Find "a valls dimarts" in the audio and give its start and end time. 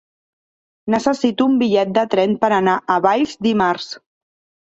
2.95-3.93